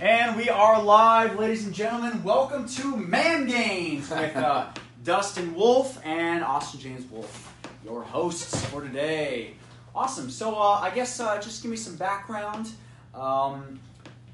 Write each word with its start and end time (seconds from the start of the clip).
And 0.00 0.36
we 0.36 0.50
are 0.50 0.82
live, 0.82 1.38
ladies 1.38 1.64
and 1.64 1.74
gentlemen. 1.74 2.22
Welcome 2.22 2.68
to 2.68 2.98
Man 2.98 3.46
Gains 3.46 4.10
with 4.10 4.36
uh, 4.36 4.66
Dustin 5.04 5.54
Wolf 5.54 5.98
and 6.04 6.44
Austin 6.44 6.80
James 6.80 7.10
Wolf, 7.10 7.54
your 7.82 8.02
hosts 8.02 8.62
for 8.66 8.82
today. 8.82 9.54
Awesome. 9.94 10.28
So, 10.28 10.54
uh, 10.54 10.80
I 10.82 10.90
guess 10.90 11.18
uh, 11.18 11.40
just 11.40 11.62
give 11.62 11.70
me 11.70 11.78
some 11.78 11.96
background. 11.96 12.72
Um, 13.14 13.80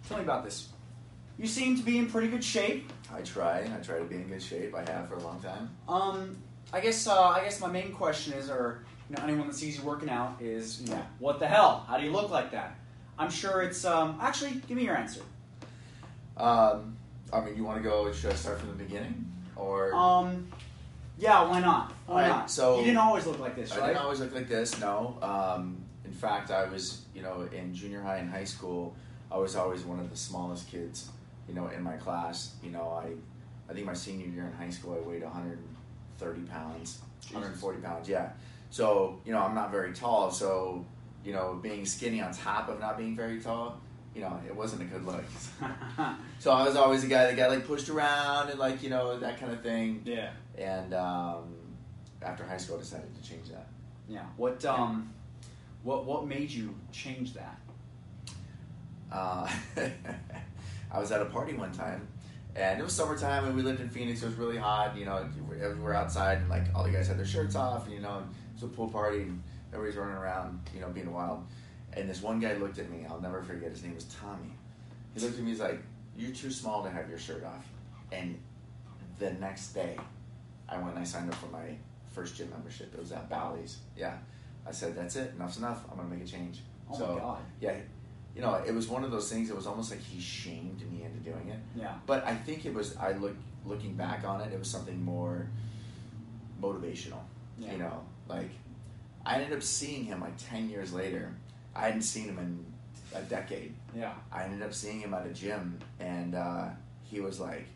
tell 0.08 0.16
me 0.16 0.24
about 0.24 0.42
this. 0.42 0.68
You 1.38 1.46
seem 1.46 1.76
to 1.76 1.82
be 1.84 1.96
in 1.96 2.10
pretty 2.10 2.26
good 2.26 2.42
shape. 2.42 2.92
I 3.14 3.20
try. 3.20 3.60
I 3.60 3.80
try 3.84 3.98
to 4.00 4.04
be 4.04 4.16
in 4.16 4.26
good 4.26 4.42
shape. 4.42 4.74
I 4.74 4.80
have 4.90 5.08
for 5.08 5.14
a 5.14 5.22
long 5.22 5.40
time. 5.40 5.70
Um, 5.88 6.38
I 6.72 6.80
guess 6.80 7.06
uh, 7.06 7.22
I 7.22 7.44
guess 7.44 7.60
my 7.60 7.68
main 7.68 7.92
question 7.92 8.32
is, 8.32 8.50
or 8.50 8.84
you 9.08 9.14
know, 9.14 9.22
anyone 9.22 9.46
that 9.46 9.54
sees 9.54 9.78
you 9.78 9.84
working 9.84 10.10
out 10.10 10.38
is, 10.40 10.82
you 10.82 10.88
know, 10.88 11.02
what 11.20 11.38
the 11.38 11.46
hell? 11.46 11.84
How 11.86 11.98
do 11.98 12.04
you 12.04 12.10
look 12.10 12.30
like 12.30 12.50
that? 12.50 12.76
I'm 13.16 13.30
sure 13.30 13.62
it's 13.62 13.84
um, 13.84 14.18
actually 14.20 14.60
give 14.66 14.76
me 14.76 14.84
your 14.86 14.96
answer. 14.96 15.22
Um, 16.36 16.96
I 17.32 17.40
mean, 17.40 17.56
you 17.56 17.64
want 17.64 17.82
to 17.82 17.88
go? 17.88 18.10
Should 18.12 18.32
I 18.32 18.34
start 18.34 18.58
from 18.60 18.68
the 18.70 18.74
beginning, 18.84 19.30
or 19.56 19.94
Um, 19.94 20.48
yeah, 21.18 21.42
why 21.48 21.60
not? 21.60 21.92
Why 22.06 22.24
Alright, 22.24 22.28
not? 22.28 22.50
so- 22.50 22.78
you 22.78 22.84
didn't 22.84 22.98
always 22.98 23.26
look 23.26 23.38
like 23.38 23.56
this, 23.56 23.70
right? 23.72 23.82
I 23.84 23.86
didn't 23.88 24.02
always 24.02 24.20
look 24.20 24.34
like 24.34 24.48
this. 24.48 24.78
No. 24.80 25.18
Um, 25.22 25.76
in 26.04 26.12
fact, 26.12 26.50
I 26.50 26.64
was, 26.68 27.02
you 27.14 27.22
know, 27.22 27.48
in 27.52 27.74
junior 27.74 28.02
high 28.02 28.16
and 28.18 28.30
high 28.30 28.44
school, 28.44 28.94
I 29.30 29.38
was 29.38 29.56
always 29.56 29.82
one 29.84 29.98
of 29.98 30.10
the 30.10 30.16
smallest 30.16 30.68
kids, 30.68 31.08
you 31.48 31.54
know, 31.54 31.68
in 31.68 31.82
my 31.82 31.96
class. 31.96 32.54
You 32.62 32.70
know, 32.70 32.88
I, 33.02 33.12
I 33.70 33.74
think 33.74 33.86
my 33.86 33.94
senior 33.94 34.26
year 34.26 34.44
in 34.44 34.52
high 34.52 34.70
school, 34.70 34.94
I 34.94 35.08
weighed 35.08 35.22
130 35.22 36.40
pounds, 36.42 37.00
140 37.30 37.80
pounds. 37.80 38.08
Yeah. 38.08 38.30
So, 38.70 39.20
you 39.24 39.32
know, 39.32 39.38
I'm 39.40 39.54
not 39.54 39.70
very 39.70 39.92
tall. 39.92 40.30
So, 40.30 40.84
you 41.24 41.32
know, 41.32 41.58
being 41.62 41.86
skinny 41.86 42.20
on 42.20 42.32
top 42.34 42.68
of 42.68 42.80
not 42.80 42.98
being 42.98 43.16
very 43.16 43.40
tall, 43.40 43.80
you 44.14 44.20
know, 44.20 44.38
it 44.46 44.54
wasn't 44.54 44.82
a 44.82 44.84
good 44.84 45.04
look. 45.04 45.24
So 46.38 46.50
I 46.50 46.66
was 46.66 46.74
always 46.76 47.02
the 47.02 47.08
guy 47.08 47.26
that 47.26 47.36
got 47.36 47.50
like 47.50 47.66
pushed 47.66 47.88
around 47.88 48.50
and 48.50 48.58
like 48.58 48.82
you 48.82 48.90
know 48.90 49.18
that 49.20 49.38
kind 49.38 49.52
of 49.52 49.62
thing. 49.62 50.02
yeah, 50.04 50.30
And 50.58 50.92
um, 50.92 51.54
after 52.20 52.44
high 52.44 52.56
school, 52.56 52.76
I 52.76 52.80
decided 52.80 53.14
to 53.14 53.28
change 53.28 53.48
that. 53.50 53.68
yeah. 54.08 54.24
What 54.36 54.64
um, 54.64 55.12
what 55.84 56.04
what 56.04 56.26
made 56.26 56.50
you 56.50 56.74
change 56.90 57.34
that? 57.34 57.58
Uh, 59.10 59.48
I 60.92 60.98
was 60.98 61.12
at 61.12 61.22
a 61.22 61.26
party 61.26 61.54
one 61.54 61.72
time, 61.72 62.06
and 62.56 62.80
it 62.80 62.82
was 62.82 62.92
summertime, 62.92 63.44
and 63.44 63.54
we 63.56 63.62
lived 63.62 63.80
in 63.80 63.88
Phoenix. 63.88 64.22
It 64.22 64.26
was 64.26 64.34
really 64.34 64.56
hot. 64.58 64.96
You 64.96 65.04
know, 65.04 65.28
we 65.48 65.56
were 65.80 65.94
outside, 65.94 66.38
and 66.38 66.48
like 66.48 66.64
all 66.74 66.84
the 66.84 66.90
guys 66.90 67.08
had 67.08 67.18
their 67.18 67.26
shirts 67.26 67.54
off. 67.54 67.84
And, 67.86 67.94
you 67.94 68.00
know, 68.00 68.18
it 68.18 68.54
was 68.54 68.62
a 68.64 68.66
pool 68.74 68.88
party. 68.88 69.22
And 69.22 69.42
everybody's 69.72 69.96
running 69.98 70.16
around, 70.16 70.60
you 70.74 70.80
know, 70.80 70.88
being 70.88 71.12
wild. 71.12 71.46
And 71.94 72.08
this 72.08 72.22
one 72.22 72.40
guy 72.40 72.54
looked 72.54 72.78
at 72.78 72.90
me. 72.90 73.06
I'll 73.08 73.20
never 73.20 73.42
forget. 73.42 73.70
His 73.70 73.82
name 73.82 73.94
was 73.94 74.04
Tommy. 74.04 74.52
He 75.14 75.20
looked 75.20 75.36
at 75.36 75.44
me. 75.44 75.50
He's 75.50 75.60
like, 75.60 75.82
"You're 76.16 76.32
too 76.32 76.50
small 76.50 76.82
to 76.84 76.90
have 76.90 77.08
your 77.08 77.18
shirt 77.18 77.44
off." 77.44 77.66
And 78.10 78.38
the 79.18 79.32
next 79.34 79.72
day, 79.72 79.98
I 80.68 80.76
went 80.76 80.90
and 80.90 80.98
I 81.00 81.04
signed 81.04 81.30
up 81.30 81.36
for 81.36 81.48
my 81.48 81.76
first 82.12 82.36
gym 82.36 82.50
membership. 82.50 82.94
It 82.94 83.00
was 83.00 83.12
at 83.12 83.28
Bally's. 83.28 83.78
Yeah. 83.96 84.16
I 84.66 84.72
said, 84.72 84.94
"That's 84.94 85.16
it. 85.16 85.34
Enough's 85.34 85.58
enough. 85.58 85.84
I'm 85.90 85.96
gonna 85.96 86.08
make 86.08 86.22
a 86.22 86.26
change." 86.26 86.60
Oh 86.90 86.98
so, 86.98 87.14
my 87.14 87.20
god. 87.20 87.38
yeah, 87.60 87.74
you 88.34 88.40
know, 88.40 88.54
it 88.66 88.74
was 88.74 88.88
one 88.88 89.04
of 89.04 89.10
those 89.10 89.30
things. 89.30 89.50
It 89.50 89.56
was 89.56 89.66
almost 89.66 89.90
like 89.90 90.00
he 90.00 90.20
shamed 90.20 90.80
me 90.90 91.02
into 91.04 91.18
doing 91.18 91.48
it. 91.48 91.58
Yeah. 91.76 91.94
But 92.06 92.24
I 92.26 92.34
think 92.34 92.64
it 92.64 92.72
was. 92.72 92.96
I 92.96 93.12
look 93.12 93.36
looking 93.64 93.94
back 93.94 94.24
on 94.24 94.40
it, 94.40 94.52
it 94.52 94.58
was 94.58 94.68
something 94.68 95.02
more 95.02 95.48
motivational. 96.60 97.20
Yeah. 97.58 97.72
You 97.72 97.78
know, 97.78 98.02
like 98.28 98.50
I 99.24 99.36
ended 99.36 99.52
up 99.52 99.62
seeing 99.62 100.04
him 100.04 100.20
like 100.20 100.36
ten 100.38 100.70
years 100.70 100.92
later. 100.92 101.34
I 101.74 101.86
hadn't 101.86 102.02
seen 102.02 102.24
him 102.24 102.38
in 102.38 102.64
a 103.14 103.22
decade. 103.22 103.74
Yeah. 103.94 104.12
I 104.30 104.44
ended 104.44 104.62
up 104.62 104.74
seeing 104.74 105.00
him 105.00 105.14
at 105.14 105.26
a 105.26 105.30
gym, 105.30 105.78
and 106.00 106.34
uh, 106.34 106.68
he 107.02 107.20
was 107.20 107.40
like, 107.40 107.66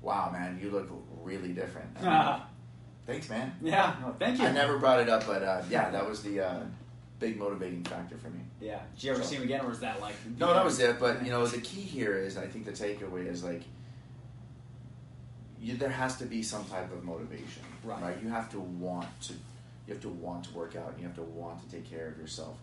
"Wow, 0.00 0.30
man, 0.32 0.58
you 0.62 0.70
look 0.70 0.88
really 1.22 1.52
different." 1.52 1.88
Like, 2.02 2.40
Thanks, 3.04 3.28
man. 3.28 3.52
yeah. 3.60 3.96
No, 4.00 4.14
thank 4.16 4.38
you. 4.38 4.46
I 4.46 4.52
never 4.52 4.78
brought 4.78 5.00
it 5.00 5.08
up, 5.08 5.26
but 5.26 5.42
uh, 5.42 5.60
yeah, 5.68 5.90
that 5.90 6.08
was 6.08 6.22
the 6.22 6.38
uh, 6.40 6.60
big 7.18 7.36
motivating 7.36 7.82
factor 7.82 8.16
for 8.16 8.30
me. 8.30 8.38
Yeah. 8.60 8.78
Did 8.94 9.02
you 9.04 9.10
ever 9.10 9.22
So- 9.24 9.30
see 9.30 9.36
him 9.36 9.42
again, 9.42 9.62
or 9.64 9.68
was 9.70 9.80
that 9.80 10.00
like? 10.00 10.14
No, 10.38 10.54
that 10.54 10.64
was 10.64 10.78
it. 10.78 11.00
But 11.00 11.24
you 11.24 11.32
know, 11.32 11.44
the 11.44 11.60
key 11.60 11.80
here 11.80 12.16
is, 12.16 12.36
I 12.38 12.46
think 12.46 12.64
the 12.64 12.70
takeaway 12.70 13.26
is 13.26 13.42
like, 13.42 13.62
you, 15.60 15.76
there 15.76 15.88
has 15.90 16.16
to 16.18 16.26
be 16.26 16.42
some 16.42 16.64
type 16.66 16.92
of 16.92 17.04
motivation, 17.04 17.62
Right. 17.84 18.16
You 18.22 18.28
have 18.28 18.48
to 18.52 18.60
want 18.60 19.08
to, 19.22 19.32
you 19.32 19.94
have 19.94 20.00
to 20.02 20.08
want 20.08 20.44
to 20.44 20.52
work 20.54 20.76
out, 20.76 20.90
and 20.90 21.00
you 21.00 21.06
have 21.06 21.16
to 21.16 21.22
want 21.22 21.60
to 21.68 21.74
take 21.76 21.88
care 21.90 22.06
of 22.06 22.16
yourself. 22.18 22.56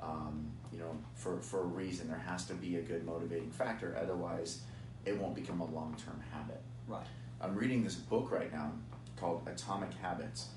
Um, 0.00 0.50
you 0.72 0.78
know, 0.78 0.96
for 1.14 1.40
for 1.40 1.60
a 1.60 1.66
reason, 1.66 2.08
there 2.08 2.22
has 2.26 2.46
to 2.46 2.54
be 2.54 2.76
a 2.76 2.82
good 2.82 3.04
motivating 3.04 3.50
factor. 3.50 3.96
Otherwise, 4.00 4.62
it 5.04 5.18
won't 5.18 5.34
become 5.34 5.60
a 5.60 5.66
long 5.66 5.96
term 6.04 6.22
habit. 6.32 6.60
Right. 6.86 7.06
I'm 7.40 7.54
reading 7.54 7.84
this 7.84 7.94
book 7.94 8.30
right 8.30 8.52
now 8.52 8.72
called 9.16 9.46
Atomic 9.46 9.94
Habits, 9.94 10.48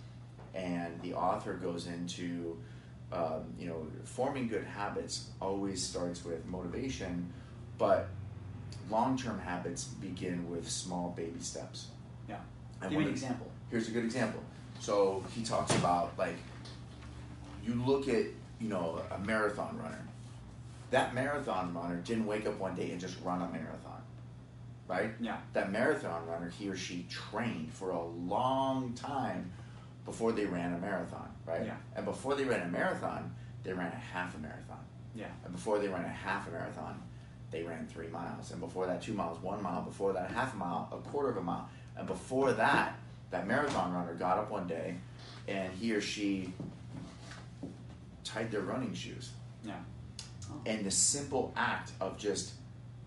and 0.54 1.00
the 1.02 1.14
author 1.14 1.54
goes 1.54 1.88
into, 1.88 2.58
um, 3.12 3.54
you 3.58 3.68
know, 3.68 3.88
forming 4.04 4.48
good 4.48 4.64
habits 4.64 5.30
always 5.42 5.84
starts 5.84 6.24
with 6.26 6.46
motivation, 6.46 7.32
but 7.78 8.10
long-term 8.90 9.40
habits 9.40 9.86
begin 9.86 10.50
with 10.50 10.70
small 10.70 11.14
baby 11.16 11.40
steps. 11.40 11.88
Yeah. 12.28 12.38
And 12.82 12.90
Give 12.92 13.00
me 13.00 13.06
an 13.06 13.12
example. 13.12 13.48
Here's 13.70 13.88
a 13.88 13.92
good 13.92 14.04
example. 14.04 14.44
So 14.80 15.24
he 15.34 15.44
talks 15.44 15.76
about 15.76 16.18
like, 16.18 16.36
you 17.66 17.76
look 17.86 18.08
at 18.08 18.26
you 18.62 18.70
know 18.70 19.02
a 19.12 19.20
marathon 19.20 19.78
runner. 19.82 20.04
That 20.92 21.14
marathon 21.14 21.74
runner 21.74 21.98
didn't 21.98 22.26
wake 22.26 22.46
up 22.46 22.60
one 22.60 22.76
day 22.76 22.92
and 22.92 23.00
just 23.00 23.16
run 23.24 23.42
a 23.42 23.48
marathon, 23.48 24.02
right? 24.88 25.12
Yeah. 25.20 25.38
that 25.54 25.72
marathon 25.72 26.28
runner, 26.28 26.50
he 26.50 26.70
or 26.70 26.76
she 26.76 27.06
trained 27.10 27.74
for 27.74 27.92
a 27.92 28.06
long 28.06 28.94
time 28.94 29.52
before 30.06 30.32
they 30.32 30.46
ran 30.46 30.74
a 30.74 30.78
marathon, 30.78 31.30
right? 31.46 31.66
Yeah. 31.66 31.76
And 31.96 32.06
before 32.06 32.36
they 32.36 32.44
ran 32.44 32.68
a 32.68 32.72
marathon, 32.72 33.34
they 33.64 33.72
ran 33.72 33.92
a 33.92 33.96
half 33.96 34.36
a 34.36 34.40
marathon. 34.40 34.80
Yeah. 35.16 35.28
And 35.46 35.54
before 35.54 35.80
they 35.80 35.88
ran 35.88 36.04
a 36.04 36.10
half 36.10 36.48
a 36.48 36.52
marathon, 36.52 37.02
they 37.52 37.64
ran 37.64 37.88
three 37.88 38.08
miles. 38.08 38.52
And 38.52 38.60
before 38.60 38.88
that, 38.88 39.02
two 39.02 39.14
miles, 39.14 39.42
one 39.42 39.62
mile. 39.62 39.82
Before 39.82 40.14
that, 40.14 40.32
half 40.32 40.54
a 40.54 40.58
mile, 40.58 40.90
a 40.92 41.10
quarter 41.10 41.30
of 41.30 41.38
a 41.38 41.42
mile. 41.42 41.70
And 41.96 42.08
before 42.08 42.54
that, 42.54 42.98
that 43.30 43.48
marathon 43.48 43.94
runner 43.94 44.14
got 44.14 44.38
up 44.38 44.50
one 44.52 44.68
day 44.68 44.96
and 45.48 45.72
he 45.74 45.94
or 45.94 46.02
she 46.02 46.54
tied 48.34 48.52
their 48.52 48.62
running 48.62 48.94
shoes. 48.94 49.32
Yeah. 49.64 49.80
And 50.66 50.86
the 50.86 50.92
simple 50.92 51.54
act 51.56 51.92
of 52.00 52.18
just 52.18 52.54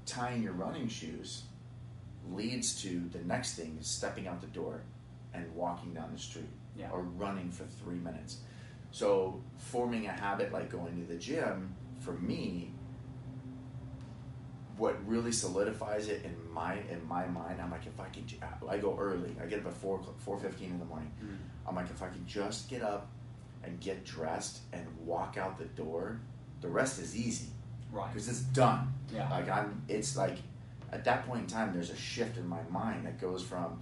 tying 0.07 0.43
your 0.43 0.53
running 0.53 0.89
shoes 0.89 1.43
leads 2.31 2.81
to 2.83 3.01
the 3.13 3.19
next 3.21 3.55
thing 3.55 3.77
is 3.81 3.87
stepping 3.87 4.27
out 4.27 4.41
the 4.41 4.47
door 4.49 4.83
and 5.35 5.53
walking 5.55 5.93
down 5.95 6.11
the 6.13 6.19
street 6.19 6.49
Yeah. 6.77 6.91
or 6.91 7.03
running 7.03 7.51
for 7.51 7.65
three 7.65 7.97
minutes. 7.99 8.39
So, 8.93 9.43
forming 9.59 10.07
a 10.07 10.13
habit 10.13 10.53
like 10.53 10.71
going 10.71 10.97
to 11.01 11.13
the 11.13 11.19
gym, 11.19 11.75
for 12.01 12.13
me, 12.13 12.73
what 14.77 14.97
really 15.07 15.33
solidifies 15.33 16.09
it 16.09 16.25
in 16.25 16.35
my 16.53 16.75
in 16.91 17.07
my 17.09 17.27
mind, 17.27 17.61
I'm 17.61 17.71
like, 17.71 17.87
if 17.87 17.99
I 18.01 18.07
could, 18.09 18.33
I 18.69 18.79
go 18.79 18.97
early. 18.99 19.35
I 19.43 19.47
get 19.47 19.61
up 19.61 19.67
at 19.67 19.73
four 19.75 20.01
four 20.19 20.39
fifteen 20.39 20.71
in 20.71 20.79
the 20.79 20.85
morning. 20.85 21.11
Mhm. 21.23 21.37
I'm 21.69 21.75
like, 21.77 21.91
if 21.91 22.03
I 22.03 22.09
could 22.09 22.27
just 22.27 22.69
get 22.69 22.83
up 22.83 23.09
and 23.67 23.81
get 23.81 24.05
dressed 24.05 24.61
and 24.73 24.87
walk 25.05 25.37
out 25.39 25.59
the 25.59 25.65
door, 25.65 26.21
the 26.61 26.69
rest 26.69 26.99
is 27.01 27.17
easy 27.17 27.49
Right. 27.93 28.13
because 28.13 28.29
it's 28.29 28.41
done. 28.41 28.93
Yeah. 29.15 29.29
Like 29.31 29.49
I'm, 29.49 29.83
it's 29.89 30.17
like 30.17 30.39
at 30.93 31.05
that 31.05 31.27
point 31.27 31.41
in 31.43 31.47
time, 31.47 31.73
there's 31.73 31.91
a 31.91 31.97
shift 31.97 32.37
in 32.37 32.47
my 32.47 32.61
mind 32.71 33.07
that 33.07 33.21
goes 33.21 33.43
from, 33.43 33.79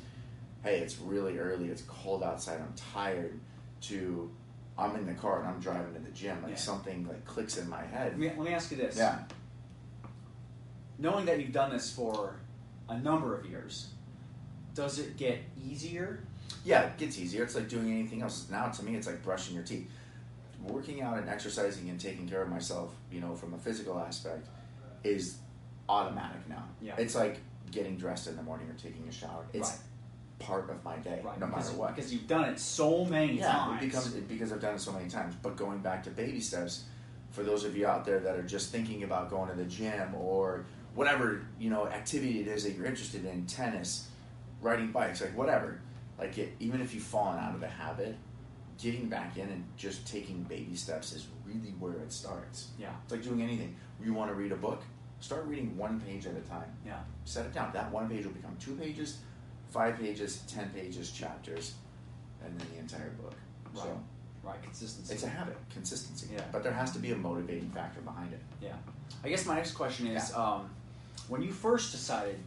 hey, 0.65 0.79
it's 0.79 0.99
really 0.99 1.39
early, 1.39 1.69
it's 1.69 1.83
cold 1.83 2.23
outside, 2.23 2.61
I'm 2.61 2.73
tired, 2.75 3.39
to 3.83 4.31
I'm 4.79 4.97
in 4.97 5.05
the 5.07 5.15
car 5.15 5.41
and 5.41 5.49
I'm 5.49 5.61
driving 5.61 5.93
to 5.95 6.01
the 6.01 6.11
gym. 6.13 6.41
Like 6.43 6.53
Yeah. 6.53 6.57
something 6.57 7.07
like 7.07 7.25
clicks 7.25 7.59
in 7.59 7.69
my 7.69 7.83
Let 7.83 7.91
head. 7.91 8.19
me, 8.19 8.29
let 8.29 8.39
me 8.41 8.55
ask 8.55 8.71
you 8.71 8.77
this. 8.79 8.97
Yeah. 8.97 9.19
Knowing 10.99 11.27
that 11.27 11.41
you've 11.41 11.53
done 11.53 11.71
this 11.71 11.91
for 11.93 12.37
a 12.89 12.99
number 12.99 13.37
of 13.37 13.45
years, 13.47 13.89
does 14.75 14.99
it 14.99 15.17
get 15.17 15.39
easier? 15.63 16.21
Yeah, 16.65 16.83
it 16.83 16.99
gets 16.99 17.19
easier. 17.19 17.43
It's 17.45 17.55
like 17.55 17.69
doing 17.69 17.91
anything 17.91 18.23
else. 18.23 18.49
Now 18.51 18.69
to 18.69 18.85
me, 18.85 18.95
it's 18.97 19.07
like 19.07 19.23
brushing 19.23 19.55
your 19.55 19.65
teeth. 19.65 19.89
Working 20.63 21.03
out 21.03 21.19
and 21.19 21.29
exercising 21.29 21.91
and 21.91 21.99
taking 21.99 22.29
care 22.29 22.43
of 22.43 22.49
myself, 22.49 22.95
you 23.11 23.21
know, 23.21 23.35
from 23.35 23.53
a 23.55 23.59
physical 23.59 23.99
aspect, 23.99 24.47
is 25.03 25.39
automatic 25.89 26.49
now. 26.49 26.65
Yeah. 26.81 26.95
It's 26.99 27.17
like 27.17 27.39
getting 27.73 27.97
dressed 27.97 28.29
in 28.29 28.37
the 28.37 28.43
morning 28.45 28.69
or 28.71 28.75
taking 28.75 29.07
a 29.09 29.13
shower. 29.13 29.45
It's 29.53 29.71
Right. 29.71 29.79
part 30.39 30.71
of 30.71 30.85
my 30.85 30.97
day, 30.97 31.21
Right. 31.25 31.39
no 31.41 31.47
matter 31.49 31.73
what. 31.73 31.97
Because 31.97 32.13
you've 32.13 32.29
done 32.29 32.45
it 32.45 32.61
so 32.61 33.05
many 33.05 33.39
yeah, 33.39 33.51
times. 33.53 33.83
it 33.83 33.87
becomes 33.87 34.15
it, 34.15 34.29
because 34.29 34.53
I've 34.53 34.61
done 34.61 34.75
it 34.77 34.81
so 34.81 34.93
many 34.93 35.09
times. 35.11 35.35
But 35.43 35.57
going 35.57 35.81
back 35.81 36.05
to 36.05 36.11
baby 36.11 36.41
steps, 36.41 36.85
for 37.33 37.43
those 37.43 37.65
of 37.65 37.77
you 37.77 37.87
out 37.87 38.05
there 38.05 38.21
that 38.21 38.37
are 38.37 38.43
just 38.43 38.71
thinking 38.71 39.03
about 39.03 39.31
going 39.31 39.49
to 39.49 39.57
the 39.57 39.65
gym 39.65 40.15
or 40.15 40.65
whatever 40.95 41.41
you 41.59 41.71
know 41.71 41.87
activity 41.89 42.41
it 42.41 42.47
is 42.47 42.63
that 42.65 42.73
you're 42.75 42.85
interested 42.87 43.25
in, 43.25 43.47
tennis, 43.47 44.09
riding 44.61 44.93
bikes, 44.93 45.21
like 45.23 45.37
whatever, 45.37 45.81
like 46.23 46.39
it, 46.39 46.53
even 46.61 46.81
if 46.81 46.95
you've 46.95 47.03
fallen 47.03 47.39
out 47.39 47.55
of 47.55 47.61
the 47.61 47.69
habit, 47.69 48.17
getting 48.81 49.09
back 49.09 49.37
in 49.37 49.49
and 49.49 49.65
just 49.77 50.07
taking 50.07 50.43
baby 50.45 50.75
steps 50.77 51.13
is 51.13 51.27
really 51.45 51.75
where 51.81 51.95
it 51.95 52.13
starts. 52.13 52.69
yeah. 52.79 52.91
It's 53.05 53.13
like 53.13 53.23
doing 53.23 53.43
anything. 53.43 53.75
You 54.03 54.15
want 54.15 54.31
to 54.31 54.35
read 54.35 54.53
a 54.53 54.57
book, 54.57 54.83
Start 55.21 55.45
reading 55.47 55.77
one 55.77 56.01
page 56.01 56.27
at 56.27 56.33
a 56.37 56.41
time. 56.41 56.67
Yeah. 56.85 56.99
Set 57.25 57.47
it 57.47 57.55
down. 57.55 57.73
That 57.73 57.93
one 57.93 58.09
page 58.11 58.25
will 58.25 58.33
become 58.33 58.57
two 58.59 58.75
pages, 58.75 59.19
five 59.71 59.97
pages, 59.97 60.43
ten 60.49 60.69
pages, 60.71 61.13
chapters, 61.13 61.75
and 62.45 62.59
then 62.59 62.67
the 62.75 62.79
entire 62.81 63.11
book. 63.11 63.35
Right. 63.73 63.85
So 63.85 64.01
Right. 64.43 64.61
Consistency. 64.65 65.15
it's 65.15 65.23
a 65.23 65.29
habit, 65.29 65.57
consistency. 65.73 66.27
Yeah. 66.35 66.43
But 66.51 66.65
there 66.65 66.73
has 66.73 66.91
to 66.93 66.99
be 66.99 67.13
a 67.13 67.17
motivating 67.17 67.71
factor 67.71 68.01
behind 68.01 68.33
it. 68.33 68.41
Yeah. 68.61 68.75
I 69.23 69.29
guess 69.29 69.47
my 69.47 69.55
next 69.55 69.73
question 69.73 70.09
is, 70.09 70.31
Yeah. 70.31 70.37
um, 70.45 70.71
when 71.29 71.41
you 71.43 71.53
first 71.53 71.93
decided 71.93 72.41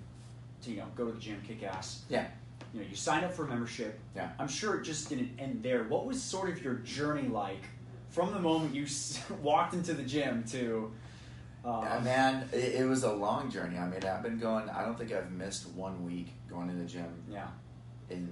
to, 0.63 0.71
you 0.71 0.77
know, 0.77 0.87
go 0.97 1.05
to 1.05 1.13
the 1.13 1.19
gym, 1.19 1.41
kick 1.47 1.63
ass, 1.63 2.03
Yeah. 2.09 2.27
You 2.75 2.81
know, 2.81 2.87
you 2.89 2.95
signed 2.95 3.23
up 3.23 3.33
for 3.33 3.45
a 3.45 3.47
membership. 3.47 3.97
Yeah. 4.15 4.31
I'm 4.37 4.49
sure 4.49 4.75
it 4.75 4.83
just 4.83 5.07
didn't 5.07 5.31
end 5.39 5.63
there. 5.63 5.85
What 5.85 6.05
was 6.05 6.21
sort 6.21 6.49
of 6.49 6.61
your 6.61 6.75
journey 6.75 7.29
like 7.29 7.63
from 8.09 8.33
the 8.33 8.39
moment 8.39 8.75
you 8.75 8.83
s- 8.83 9.23
walked 9.41 9.73
into 9.73 9.93
the 9.93 10.03
gym 10.03 10.43
to? 10.51 10.91
Um, 11.63 11.83
Yeah, 11.83 11.99
man, 12.03 12.49
it, 12.51 12.75
it 12.81 12.85
was 12.87 13.03
a 13.03 13.13
long 13.13 13.49
journey. 13.49 13.77
I 13.77 13.87
mean, 13.87 14.03
I've 14.03 14.21
been 14.21 14.37
going. 14.37 14.69
I 14.69 14.83
don't 14.83 14.97
think 14.97 15.13
I've 15.13 15.31
missed 15.31 15.69
one 15.69 16.05
week 16.05 16.27
going 16.49 16.67
to 16.67 16.75
the 16.75 16.83
gym 16.85 17.07
Yeah. 17.31 17.47
in 18.09 18.29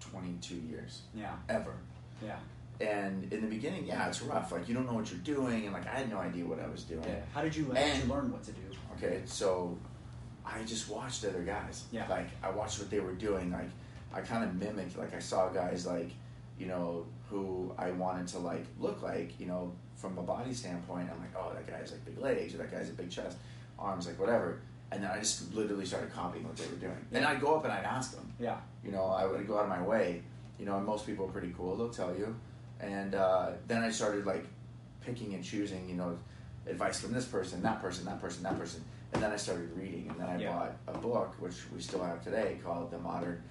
22 0.00 0.56
years 0.56 1.02
Yeah. 1.14 1.34
ever. 1.48 1.74
Yeah. 2.22 2.36
And 2.80 3.32
in 3.32 3.40
the 3.42 3.46
beginning, 3.46 3.86
yeah, 3.86 4.08
it's 4.08 4.20
rough. 4.22 4.50
Like 4.50 4.68
you 4.68 4.74
don't 4.74 4.86
know 4.86 4.94
what 4.94 5.08
you're 5.08 5.20
doing, 5.20 5.64
and 5.64 5.72
like 5.72 5.86
I 5.86 5.90
had 6.00 6.10
no 6.10 6.18
idea 6.18 6.44
what 6.44 6.58
I 6.58 6.66
was 6.66 6.82
doing. 6.82 7.04
Yeah. 7.06 7.20
How 7.32 7.42
did 7.42 7.54
you, 7.54 7.66
how 7.66 7.74
did 7.74 7.82
And- 7.84 8.02
you 8.08 8.12
learn 8.12 8.32
what 8.32 8.42
to 8.42 8.50
do? 8.52 8.60
Okay, 8.96 9.22
so 9.24 9.78
I 10.44 10.62
just 10.64 10.88
watched 10.88 11.24
other 11.24 11.42
guys. 11.42 11.84
Yeah. 11.90 12.06
Like 12.08 12.28
I 12.42 12.50
watched 12.50 12.78
what 12.78 12.90
they 12.90 13.00
were 13.00 13.12
doing. 13.14 13.50
Like 13.50 13.70
I 14.12 14.20
kind 14.20 14.44
of 14.44 14.54
mimicked. 14.54 14.96
Like 14.98 15.14
I 15.14 15.18
saw 15.18 15.48
guys 15.48 15.86
like, 15.86 16.10
you 16.58 16.66
know, 16.66 17.06
who 17.30 17.72
I 17.78 17.90
wanted 17.92 18.26
to 18.28 18.38
like 18.38 18.66
look 18.78 19.02
like. 19.02 19.38
You 19.40 19.46
know, 19.46 19.72
from 19.96 20.18
a 20.18 20.22
body 20.22 20.52
standpoint, 20.52 21.08
I'm 21.12 21.18
like, 21.20 21.34
oh, 21.36 21.52
that 21.54 21.66
guy's 21.66 21.92
like 21.92 22.04
big 22.04 22.18
legs, 22.18 22.54
or 22.54 22.58
that 22.58 22.70
guy's 22.70 22.90
a 22.90 22.92
big 22.92 23.10
chest, 23.10 23.36
arms, 23.78 24.06
like 24.06 24.18
whatever. 24.18 24.60
And 24.92 25.02
then 25.02 25.10
I 25.10 25.18
just 25.18 25.52
literally 25.54 25.86
started 25.86 26.12
copying 26.12 26.44
what 26.44 26.56
they 26.56 26.66
were 26.66 26.76
doing. 26.76 27.06
Then 27.10 27.22
Yeah. 27.22 27.30
I'd 27.30 27.40
go 27.40 27.56
up 27.56 27.64
and 27.64 27.72
I'd 27.72 27.84
ask 27.84 28.14
them. 28.14 28.30
Yeah. 28.38 28.58
You 28.84 28.92
know, 28.92 29.04
I 29.06 29.26
would 29.26 29.44
go 29.48 29.56
out 29.58 29.64
of 29.64 29.68
my 29.70 29.82
way. 29.82 30.22
You 30.58 30.66
know, 30.66 30.76
and 30.76 30.86
most 30.86 31.04
people 31.06 31.24
are 31.26 31.30
pretty 31.32 31.52
cool. 31.56 31.74
They'll 31.76 31.88
tell 31.88 32.14
you. 32.14 32.36
And 32.80 33.14
uh, 33.14 33.52
then 33.66 33.82
I 33.82 33.90
started 33.90 34.24
like 34.26 34.44
picking 35.00 35.34
and 35.34 35.42
choosing. 35.42 35.88
You 35.88 35.96
know, 35.96 36.18
advice 36.66 37.00
from 37.00 37.12
this 37.12 37.24
person, 37.24 37.62
that 37.62 37.80
person, 37.80 38.04
that 38.04 38.20
person, 38.20 38.42
that 38.44 38.58
person. 38.58 38.84
And 39.14 39.22
then 39.22 39.30
I 39.32 39.36
started 39.36 39.70
reading, 39.76 40.08
and 40.10 40.18
then 40.18 40.28
I 40.28 40.36
Yeah. 40.36 40.52
bought 40.52 40.76
a 40.88 40.98
book, 40.98 41.34
which 41.40 41.70
we 41.70 41.80
still 41.80 42.02
have 42.02 42.22
today, 42.22 42.58
called 42.64 42.90
The 42.90 42.98
Modern 42.98 43.42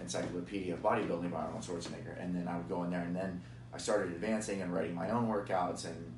Encyclopedia 0.00 0.74
of 0.74 0.82
Bodybuilding 0.82 1.30
by 1.30 1.38
Arnold 1.38 1.62
Schwarzenegger. 1.62 2.20
And 2.20 2.34
then 2.34 2.48
I 2.48 2.56
would 2.56 2.68
go 2.68 2.82
in 2.82 2.90
there, 2.90 3.02
and 3.02 3.14
then 3.14 3.40
I 3.72 3.78
started 3.78 4.12
advancing 4.12 4.60
and 4.60 4.74
writing 4.74 4.94
my 4.94 5.10
own 5.10 5.28
workouts, 5.28 5.84
and 5.86 6.12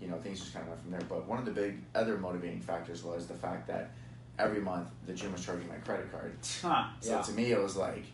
you 0.00 0.08
know 0.08 0.18
things 0.18 0.40
just 0.40 0.52
kind 0.52 0.64
of 0.64 0.68
went 0.70 0.82
from 0.82 0.90
there. 0.90 1.00
But 1.08 1.26
one 1.26 1.38
of 1.38 1.46
the 1.46 1.52
big 1.52 1.82
other 1.94 2.18
motivating 2.18 2.60
factors 2.60 3.02
was 3.02 3.26
the 3.26 3.34
fact 3.34 3.66
that 3.68 3.90
every 4.38 4.60
month 4.60 4.90
the 5.06 5.14
gym 5.14 5.32
was 5.32 5.44
charging 5.44 5.68
my 5.68 5.76
credit 5.76 6.12
card. 6.12 6.36
Huh. 6.60 6.88
So 7.00 7.12
yeah. 7.12 7.22
to 7.22 7.32
me, 7.32 7.52
it 7.52 7.60
was 7.62 7.76
like, 7.76 8.04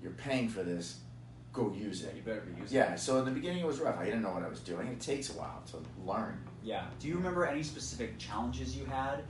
you're 0.00 0.12
paying 0.12 0.48
for 0.48 0.62
this, 0.62 1.00
go 1.52 1.72
use 1.72 2.02
it. 2.02 2.14
You 2.14 2.22
better 2.22 2.40
be 2.40 2.60
using. 2.60 2.76
It. 2.78 2.80
Yeah. 2.80 2.94
So 2.94 3.18
in 3.18 3.24
the 3.24 3.30
beginning, 3.32 3.60
it 3.60 3.66
was 3.66 3.80
rough. 3.80 3.98
I 3.98 4.04
didn't 4.04 4.22
know 4.22 4.30
what 4.32 4.42
I 4.44 4.48
was 4.48 4.60
doing. 4.60 4.86
It 4.88 5.00
takes 5.00 5.30
a 5.30 5.32
while 5.32 5.62
to 5.72 5.78
learn. 6.06 6.38
Yeah. 6.62 6.86
Do 7.00 7.08
you 7.08 7.16
remember 7.16 7.46
any 7.46 7.62
specific 7.62 8.18
challenges 8.18 8.76
you 8.76 8.84
had? 8.84 9.24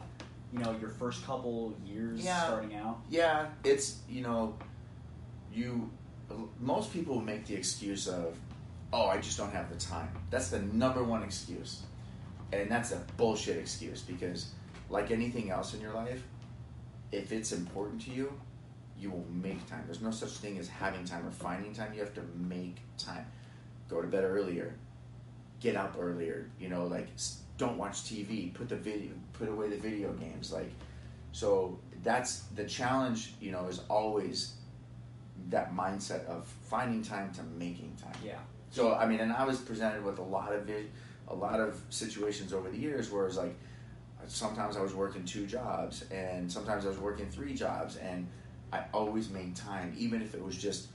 You 0.53 0.59
know, 0.59 0.77
your 0.81 0.91
first 0.91 1.25
couple 1.25 1.75
years 1.85 2.23
Yeah. 2.23 2.45
starting 2.45 2.75
out. 2.77 3.01
Yeah, 3.09 3.49
it's 3.65 4.01
you 4.09 4.21
know, 4.23 4.57
you 5.53 5.91
most 6.61 6.93
people 6.93 7.21
make 7.21 7.47
the 7.47 7.55
excuse 7.55 8.09
of, 8.09 8.37
oh, 8.93 9.07
I 9.07 9.19
just 9.19 9.37
don't 9.39 9.53
have 9.53 9.69
the 9.71 9.77
time. 9.77 10.09
That's 10.31 10.49
the 10.49 10.61
number 10.61 11.03
one 11.03 11.23
excuse, 11.23 11.83
and 12.53 12.71
that's 12.71 12.93
a 12.93 13.01
bullshit 13.17 13.57
excuse 13.59 14.01
because, 14.03 14.51
like 14.91 15.11
anything 15.11 15.51
else 15.51 15.75
in 15.75 15.81
your 15.81 15.93
life, 15.95 16.23
if 17.13 17.33
it's 17.33 17.53
important 17.53 18.01
to 18.03 18.11
you, 18.11 18.33
you 18.99 19.11
will 19.11 19.25
make 19.31 19.67
time. 19.69 19.83
There's 19.87 20.01
no 20.03 20.11
such 20.11 20.31
thing 20.33 20.59
as 20.59 20.69
having 20.69 21.05
time 21.05 21.27
or 21.27 21.31
finding 21.31 21.73
time. 21.75 21.93
You 21.95 22.01
have 22.01 22.15
to 22.15 22.23
make 22.37 22.77
time. 22.99 23.27
Go 23.89 24.01
to 24.03 24.07
bed 24.09 24.25
earlier. 24.25 24.75
Get 25.61 25.77
up 25.77 25.97
earlier. 25.99 26.51
You 26.61 26.69
know, 26.71 26.87
like 26.87 27.09
s- 27.15 27.41
don't 27.63 27.79
watch 27.79 28.03
TV. 28.03 28.53
Put 28.53 28.69
the 28.69 28.77
video. 28.77 29.13
Put 29.35 29.49
away 29.49 29.69
the 29.69 29.77
video 29.77 30.13
games. 30.15 30.53
Like, 30.53 30.71
so 31.31 31.79
that's 32.03 32.41
the 32.57 32.65
challenge. 32.65 33.35
You 33.41 33.53
know, 33.53 33.67
is 33.69 33.81
always 33.89 34.55
that 35.49 35.75
mindset 35.75 36.27
of 36.27 36.47
finding 36.65 37.03
time 37.03 37.33
to 37.35 37.43
making 37.57 37.97
time. 38.03 38.21
Yeah. 38.25 38.39
So 38.71 38.95
I 38.95 39.07
mean, 39.07 39.21
and 39.21 39.33
I 39.33 39.45
was 39.45 39.59
presented 39.61 40.05
with 40.05 40.19
a 40.19 40.23
lot 40.23 40.53
of 40.53 40.69
a 41.29 41.35
lot 41.35 41.61
of 41.61 41.81
situations 41.89 42.53
over 42.53 42.69
the 42.69 42.79
years 42.79 43.11
where 43.13 43.27
it's 43.27 43.37
like 43.37 43.55
sometimes 44.27 44.77
I 44.77 44.81
was 44.81 44.95
working 44.95 45.25
two 45.25 45.47
jobs 45.47 46.05
and 46.11 46.51
sometimes 46.51 46.85
I 46.85 46.89
was 46.89 46.99
working 46.99 47.29
three 47.31 47.55
jobs 47.55 47.97
and 47.97 48.27
I 48.73 48.85
always 48.93 49.31
made 49.31 49.55
time, 49.55 49.95
even 49.97 50.21
if 50.21 50.35
it 50.35 50.43
was 50.43 50.57
just 50.57 50.89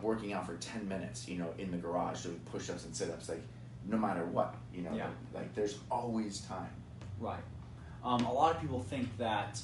working 0.00 0.32
out 0.32 0.46
for 0.46 0.54
ten 0.58 0.86
minutes, 0.86 1.26
you 1.26 1.38
know, 1.38 1.52
in 1.58 1.72
the 1.72 1.76
garage 1.76 2.22
doing 2.22 2.40
push-ups 2.52 2.84
and 2.84 2.94
sit-ups, 2.94 3.28
like 3.28 3.42
no 3.86 3.96
matter 3.96 4.24
what, 4.24 4.54
you 4.72 4.82
know, 4.82 4.94
Yeah. 4.94 5.10
like 5.34 5.54
there's 5.54 5.78
always 5.90 6.40
time. 6.40 6.70
Right. 7.20 7.42
Um, 8.02 8.24
a 8.24 8.32
lot 8.32 8.54
of 8.54 8.60
people 8.60 8.80
think 8.82 9.16
that, 9.18 9.60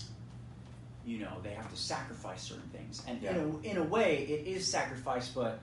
you 1.04 1.18
know, 1.18 1.38
they 1.42 1.50
have 1.54 1.70
to 1.70 1.76
sacrifice 1.76 2.42
certain 2.42 2.68
things, 2.70 3.02
and 3.06 3.20
Yeah. 3.22 3.36
in, 3.36 3.36
a, 3.40 3.58
in 3.70 3.76
a 3.78 3.82
way, 3.84 4.18
it 4.24 4.46
is 4.46 4.66
sacrifice. 4.70 5.28
But 5.30 5.58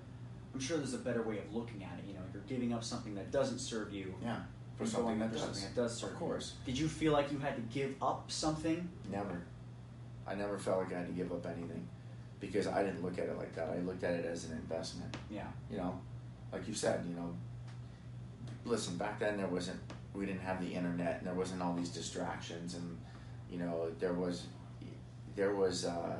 I'm 0.53 0.59
sure 0.59 0.77
there's 0.77 0.93
a 0.93 0.99
better 0.99 1.21
way 1.21 1.37
of 1.39 1.53
looking 1.53 1.83
at 1.83 1.97
it. 1.99 2.05
You 2.07 2.13
know, 2.15 2.21
you're 2.33 2.41
giving 2.43 2.73
up 2.73 2.83
something 2.83 3.15
that 3.15 3.31
doesn't 3.31 3.59
serve 3.59 3.93
you 3.93 4.13
Yeah, 4.23 4.41
for 4.75 4.85
something 4.85 5.19
that 5.19 5.29
for 5.29 5.35
does. 5.35 5.43
something 5.43 5.63
that 5.63 5.75
does 5.75 5.95
serve 5.97 6.09
of 6.09 6.15
you. 6.15 6.19
course. 6.19 6.53
Did 6.65 6.77
you 6.77 6.87
feel 6.87 7.13
like 7.13 7.31
you 7.31 7.37
had 7.39 7.55
to 7.55 7.61
give 7.73 7.95
up 8.01 8.29
something? 8.31 8.89
Never. 9.11 9.41
I 10.25 10.35
never 10.35 10.57
felt 10.57 10.79
like 10.79 10.93
I 10.93 10.97
had 10.99 11.07
to 11.07 11.13
give 11.13 11.31
up 11.31 11.45
anything 11.45 11.87
because 12.39 12.67
I 12.67 12.83
didn't 12.83 13.01
look 13.03 13.17
at 13.17 13.25
it 13.27 13.37
like 13.37 13.55
that. 13.55 13.69
I 13.69 13.79
looked 13.79 14.03
at 14.03 14.13
it 14.13 14.25
as 14.25 14.45
an 14.45 14.51
investment. 14.57 15.15
Yeah. 15.29 15.47
You 15.71 15.77
know, 15.77 15.99
like 16.51 16.67
you 16.67 16.73
said, 16.73 17.05
you 17.07 17.15
know, 17.15 17.33
listen, 18.67 18.97
back 18.97 19.19
then 19.19 19.37
there 19.37 19.47
wasn't, 19.47 19.79
we 20.13 20.25
didn't 20.25 20.41
have 20.41 20.61
the 20.61 20.73
internet 20.73 21.17
and 21.19 21.27
there 21.27 21.33
wasn't 21.33 21.61
all 21.61 21.73
these 21.73 21.89
distractions 21.89 22.75
and, 22.75 22.97
you 23.51 23.57
know, 23.59 23.89
there 23.99 24.13
was, 24.13 24.45
there 25.35 25.53
was, 25.55 25.85
uh, 25.85 26.15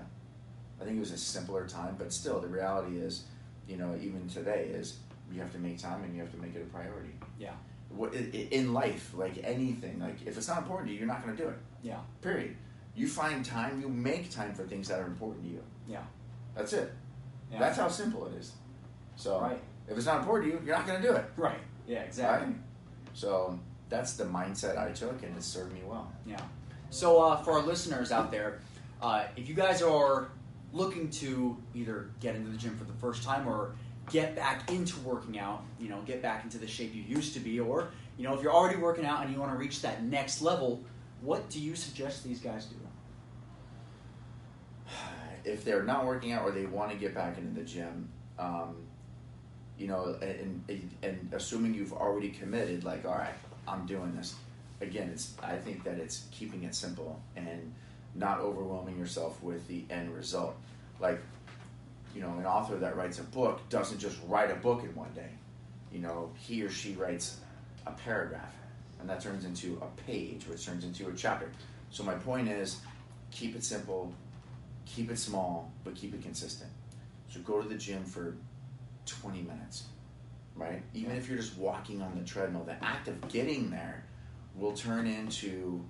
I 0.80 0.84
think 0.84 0.98
it 0.98 1.00
was 1.00 1.12
a 1.12 1.18
simpler 1.18 1.68
time, 1.68 1.96
but 1.98 2.14
still 2.14 2.40
the 2.40 2.48
reality 2.48 2.98
is, 2.98 3.24
you 3.68 3.78
know, 3.78 3.96
even 4.02 4.28
today 4.30 4.70
is 4.72 5.00
you 5.32 5.42
have 5.42 5.52
to 5.54 5.60
make 5.60 5.78
time 5.80 6.04
and 6.04 6.14
you 6.16 6.22
have 6.22 6.32
to 6.32 6.38
make 6.38 6.56
it 6.56 6.62
a 6.62 6.66
priority. 6.66 7.12
Yeah. 7.40 7.52
What- 7.90 8.14
In 8.14 8.74
life, 8.74 9.12
like 9.16 9.40
anything, 9.44 10.00
like 10.00 10.26
if 10.26 10.38
it's 10.38 10.48
not 10.48 10.60
important 10.60 10.88
to 10.88 10.94
you, 10.94 11.00
you're 11.00 11.08
not 11.08 11.24
going 11.26 11.36
to 11.36 11.44
do 11.44 11.50
it. 11.50 11.58
Yeah. 11.82 12.00
Period. 12.22 12.56
You 12.96 13.08
find 13.08 13.44
time, 13.44 13.82
you 13.82 13.90
make 13.90 14.32
time 14.32 14.54
for 14.54 14.64
things 14.64 14.88
that 14.88 15.00
are 15.00 15.06
important 15.06 15.44
to 15.46 15.50
you. 15.52 15.64
Yeah. 15.88 16.04
That's 16.56 16.74
it. 16.74 16.94
Yeah. 17.52 17.60
That's 17.60 17.78
how 17.78 17.88
simple 17.88 18.26
it 18.28 18.34
is. 18.36 18.54
So 19.16 19.40
Right. 19.42 19.62
if 19.90 19.98
it's 19.98 20.06
not 20.06 20.20
important 20.20 20.52
to 20.52 20.58
you, 20.58 20.66
you're 20.66 20.76
not 20.76 20.86
going 20.88 21.02
to 21.02 21.08
do 21.08 21.14
it. 21.16 21.26
Right. 21.38 21.60
Yeah. 21.88 22.02
Exactly. 22.02 22.48
Right? 22.48 22.58
So 23.14 23.60
that's 23.90 24.14
the 24.14 24.26
mindset 24.26 24.78
I 24.78 24.92
took, 24.92 25.24
and 25.24 25.36
it 25.36 25.44
served 25.44 25.74
me 25.74 25.82
well. 25.86 26.12
Yeah. 26.26 26.42
So 26.90 27.22
uh, 27.22 27.38
for 27.38 27.54
our 27.54 27.62
listeners 27.62 28.12
out 28.12 28.32
there, 28.32 28.60
uh, 29.02 29.26
if 29.36 29.50
you 29.50 29.56
guys 29.56 29.82
are 29.82 30.30
looking 30.74 31.10
to 31.10 31.58
either 31.74 32.10
get 32.20 32.36
into 32.36 32.50
the 32.52 32.58
gym 32.58 32.78
for 32.78 32.84
the 32.84 32.94
first 32.94 33.24
time 33.24 33.48
or 33.48 33.76
get 34.12 34.36
back 34.36 34.70
into 34.72 35.00
working 35.00 35.40
out, 35.40 35.64
you 35.80 35.90
know, 35.90 36.02
get 36.06 36.22
back 36.22 36.44
into 36.44 36.58
the 36.58 36.68
shape 36.68 36.94
you 36.94 37.04
used 37.04 37.34
to 37.34 37.40
be, 37.40 37.60
or 37.60 37.90
you 38.18 38.24
know, 38.24 38.34
if 38.34 38.42
you're 38.42 38.54
already 38.54 38.78
working 38.78 39.06
out 39.06 39.24
and 39.24 39.34
you 39.34 39.40
want 39.40 39.52
to 39.52 39.58
reach 39.58 39.82
that 39.82 40.04
next 40.04 40.42
level, 40.42 40.84
what 41.22 41.50
do 41.50 41.60
you 41.60 41.76
suggest 41.76 42.24
these 42.24 42.40
guys 42.40 42.66
do? 42.66 42.76
If 45.46 45.64
they're 45.64 45.84
not 45.84 46.06
working 46.06 46.34
out 46.34 46.44
or 46.44 46.52
they 46.52 46.66
want 46.66 46.92
to 46.92 46.98
get 46.98 47.16
back 47.16 47.38
into 47.38 47.58
the 47.58 47.66
gym, 47.66 48.10
um, 48.38 48.76
you 49.78 49.88
know, 49.88 50.16
and, 50.22 50.64
and 51.04 51.30
assuming 51.34 51.74
you've 51.74 51.94
already 51.94 52.30
committed, 52.30 52.84
like, 52.84 53.06
all 53.06 53.16
right, 53.16 53.36
I'm 53.68 53.86
doing 53.86 54.16
this. 54.16 54.36
Again, 54.82 55.10
it's 55.10 55.34
I 55.42 55.56
think 55.56 55.84
that 55.84 55.98
it's 55.98 56.26
keeping 56.32 56.64
it 56.64 56.76
simple 56.76 57.20
and 57.36 57.74
not 58.16 58.40
overwhelming 58.40 58.98
yourself 58.98 59.42
with 59.42 59.68
the 59.68 59.84
end 59.90 60.14
result. 60.14 60.56
Like, 61.00 61.20
you 62.16 62.22
know, 62.22 62.30
an 62.38 62.46
author 62.46 62.78
that 62.78 62.96
writes 62.96 63.20
a 63.20 63.24
book 63.24 63.68
doesn't 63.70 64.00
just 64.00 64.18
write 64.28 64.52
a 64.52 64.56
book 64.56 64.84
in 64.84 64.94
one 64.96 65.12
day. 65.14 65.30
You 65.92 66.00
know, 66.00 66.32
he 66.36 66.64
or 66.64 66.70
she 66.70 66.94
writes 66.94 67.40
a 67.86 67.92
paragraph, 67.92 68.54
and 69.00 69.10
that 69.10 69.22
turns 69.22 69.46
into 69.46 69.82
a 69.82 70.02
page, 70.02 70.48
which 70.48 70.66
turns 70.66 70.84
into 70.84 71.08
a 71.08 71.14
chapter. 71.14 71.52
So 71.90 72.04
my 72.04 72.16
point 72.16 72.50
is, 72.50 72.78
keep 73.32 73.56
it 73.56 73.64
simple, 73.64 74.12
keep 74.86 75.12
it 75.12 75.18
small, 75.18 75.72
but 75.84 75.96
keep 75.96 76.14
it 76.14 76.22
consistent. 76.22 76.72
So 77.30 77.40
go 77.42 77.62
to 77.62 77.68
the 77.68 77.76
gym 77.76 78.04
for 78.04 78.36
20 79.08 79.42
minutes, 79.42 79.86
right? 80.56 80.82
Even 80.94 81.16
if 81.16 81.28
you're 81.28 81.38
just 81.38 81.58
walking 81.58 82.02
on 82.02 82.16
the 82.18 82.24
treadmill, 82.26 82.64
the 82.64 82.82
act 82.84 83.08
of 83.08 83.28
getting 83.30 83.70
there 83.70 84.04
will 84.56 84.74
turn 84.74 85.08
into 85.08 85.84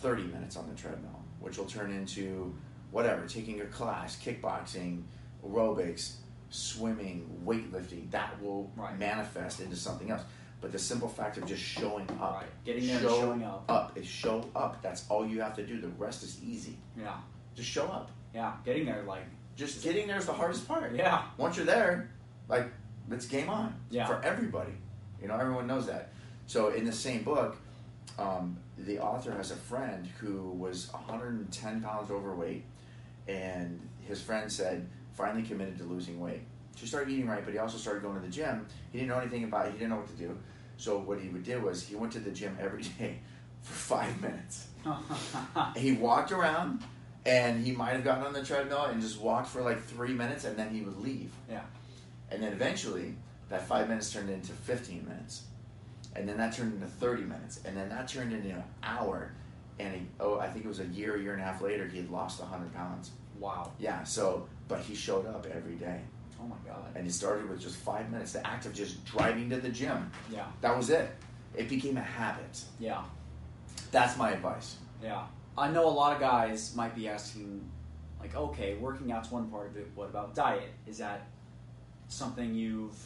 30 0.00 0.24
minutes 0.24 0.56
on 0.56 0.68
the 0.68 0.74
treadmill, 0.74 1.20
which 1.40 1.58
will 1.58 1.64
turn 1.66 1.90
into 1.92 2.54
whatever, 2.90 3.26
taking 3.26 3.60
a 3.60 3.66
class, 3.66 4.16
kickboxing, 4.22 5.02
aerobics, 5.46 6.14
swimming, 6.50 7.28
weightlifting. 7.44 8.10
That 8.10 8.40
will 8.42 8.70
Right. 8.76 8.98
manifest 8.98 9.60
into 9.60 9.76
something 9.76 10.10
else. 10.10 10.22
but 10.60 10.72
the 10.72 10.78
simple 10.78 11.06
fact 11.08 11.38
of 11.38 11.46
just 11.46 11.62
showing 11.62 12.10
up, 12.20 12.34
Right. 12.34 12.64
Getting 12.64 12.88
there 12.88 12.98
show 13.00 13.20
showing 13.20 13.44
up. 13.44 13.64
up 13.68 13.96
is 13.96 14.04
show 14.08 14.44
up. 14.56 14.82
That's 14.82 15.08
all 15.08 15.24
you 15.24 15.40
have 15.40 15.54
to 15.54 15.64
do. 15.64 15.80
The 15.80 15.86
rest 15.90 16.24
is 16.24 16.42
easy. 16.42 16.76
Yeah. 16.96 17.14
Just 17.54 17.68
show 17.68 17.86
up. 17.86 18.10
Yeah. 18.34 18.56
Getting 18.64 18.84
there, 18.86 19.04
like, 19.04 19.22
Just 19.58 19.82
getting 19.82 20.06
there 20.06 20.16
is 20.18 20.24
the 20.26 20.32
hardest 20.32 20.68
part. 20.68 20.94
yeah. 20.94 21.22
Once 21.36 21.56
you're 21.56 21.66
there, 21.66 22.08
like 22.48 22.70
it's 23.10 23.26
game 23.26 23.50
on 23.50 23.74
Yeah. 23.90 24.06
for 24.06 24.22
everybody. 24.24 24.70
You 25.20 25.26
know, 25.26 25.36
everyone 25.36 25.66
knows 25.66 25.86
that. 25.88 26.12
So 26.46 26.68
in 26.68 26.84
the 26.84 26.92
same 26.92 27.24
book, 27.24 27.56
um, 28.20 28.56
the 28.78 29.00
author 29.00 29.32
has 29.32 29.50
a 29.50 29.56
friend 29.56 30.06
who 30.20 30.50
was 30.52 30.88
110 30.92 31.80
pounds 31.82 32.10
overweight, 32.12 32.64
and 33.26 33.80
his 34.06 34.22
friend 34.22 34.50
said 34.50 34.86
finally 35.14 35.42
committed 35.42 35.76
to 35.78 35.84
losing 35.84 36.20
weight. 36.20 36.42
She 36.76 36.86
started 36.86 37.10
eating 37.10 37.26
right, 37.26 37.44
but 37.44 37.52
he 37.52 37.58
also 37.58 37.76
started 37.78 38.04
going 38.04 38.14
to 38.14 38.20
the 38.20 38.28
gym. 38.32 38.64
He 38.92 38.98
didn't 38.98 39.08
know 39.10 39.18
anything 39.18 39.42
about 39.42 39.66
it. 39.66 39.72
He 39.72 39.78
didn't 39.78 39.90
know 39.90 39.96
what 39.96 40.06
to 40.06 40.14
do. 40.14 40.38
So 40.76 40.98
what 40.98 41.18
he 41.20 41.28
would 41.30 41.42
do 41.42 41.60
was 41.60 41.82
he 41.84 41.96
went 41.96 42.12
to 42.12 42.20
the 42.20 42.30
gym 42.30 42.56
every 42.60 42.82
day 42.98 43.18
for 43.62 43.72
five 43.74 44.20
minutes. 44.22 44.68
He 45.76 45.92
walked 45.92 46.30
around, 46.30 46.82
and 47.26 47.64
he 47.64 47.72
might 47.72 47.92
have 47.92 48.04
gotten 48.04 48.24
on 48.24 48.32
the 48.32 48.42
treadmill 48.44 48.84
and 48.84 49.00
just 49.00 49.20
walked 49.20 49.48
for 49.48 49.62
like 49.62 49.82
three 49.82 50.12
minutes, 50.14 50.44
and 50.44 50.56
then 50.56 50.70
he 50.70 50.80
would 50.82 50.98
leave. 50.98 51.30
yeah. 51.50 51.62
And 52.30 52.42
then 52.42 52.52
eventually, 52.52 53.14
that 53.48 53.66
five 53.66 53.88
minutes 53.88 54.12
turned 54.12 54.28
into 54.28 54.52
15 54.52 55.06
minutes. 55.08 55.44
And 56.14 56.28
then 56.28 56.36
that 56.38 56.52
turned 56.54 56.74
into 56.74 56.86
30 56.86 57.22
minutes. 57.22 57.60
And 57.64 57.74
then 57.76 57.88
that 57.88 58.06
turned 58.08 58.32
into 58.34 58.50
an 58.50 58.62
hour. 58.82 59.32
And 59.78 59.94
he, 59.94 60.02
oh, 60.20 60.38
I 60.38 60.48
think 60.48 60.64
it 60.64 60.68
was 60.68 60.80
a 60.80 60.86
year, 60.86 61.16
year 61.16 61.32
and 61.32 61.40
a 61.40 61.44
half 61.44 61.62
later, 61.62 61.86
he 61.86 61.96
had 61.98 62.10
lost 62.10 62.40
100 62.40 62.74
pounds. 62.74 63.12
Wow. 63.38 63.72
Yeah, 63.78 64.02
so, 64.04 64.46
but 64.66 64.80
he 64.80 64.94
showed 64.94 65.26
up 65.26 65.46
every 65.46 65.76
day. 65.76 66.00
Oh 66.40 66.46
my 66.46 66.56
God. 66.66 66.84
And 66.94 67.04
he 67.04 67.10
started 67.10 67.48
with 67.48 67.60
just 67.60 67.76
five 67.76 68.10
minutes. 68.10 68.32
The 68.32 68.46
act 68.46 68.66
of 68.66 68.74
just 68.74 69.04
driving 69.06 69.48
to 69.50 69.56
the 69.56 69.68
gym. 69.70 70.10
Yeah. 70.30 70.44
That 70.60 70.76
was 70.76 70.90
it. 70.90 71.10
It 71.56 71.68
became 71.68 71.96
a 71.96 72.02
habit. 72.02 72.62
Yeah. 72.78 73.02
That's 73.90 74.16
my 74.18 74.32
advice. 74.32 74.76
Yeah. 75.02 75.24
I 75.58 75.70
know 75.70 75.86
a 75.86 75.90
lot 75.90 76.12
of 76.14 76.20
guys 76.20 76.74
might 76.76 76.94
be 76.94 77.08
asking, 77.08 77.68
like, 78.20 78.34
okay, 78.36 78.76
working 78.76 79.10
out's 79.12 79.30
one 79.30 79.48
part 79.50 79.68
of 79.70 79.76
it. 79.76 79.90
What 79.94 80.08
about 80.08 80.34
diet? 80.34 80.70
Is 80.86 80.98
that 80.98 81.26
something 82.08 82.54
you've 82.54 82.96